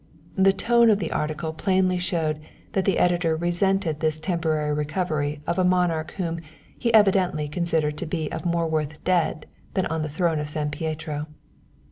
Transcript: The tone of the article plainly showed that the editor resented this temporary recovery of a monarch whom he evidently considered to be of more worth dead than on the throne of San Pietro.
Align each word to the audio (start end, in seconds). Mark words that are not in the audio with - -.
The 0.35 0.51
tone 0.51 0.89
of 0.89 0.97
the 0.97 1.11
article 1.11 1.53
plainly 1.53 1.99
showed 1.99 2.39
that 2.71 2.85
the 2.85 2.97
editor 2.97 3.35
resented 3.35 3.99
this 3.99 4.17
temporary 4.19 4.73
recovery 4.73 5.43
of 5.45 5.59
a 5.59 5.63
monarch 5.63 6.13
whom 6.17 6.39
he 6.75 6.91
evidently 6.91 7.47
considered 7.47 7.99
to 7.99 8.07
be 8.07 8.27
of 8.31 8.43
more 8.43 8.65
worth 8.67 8.97
dead 9.03 9.45
than 9.75 9.85
on 9.85 10.01
the 10.01 10.09
throne 10.09 10.39
of 10.39 10.49
San 10.49 10.71
Pietro. 10.71 11.27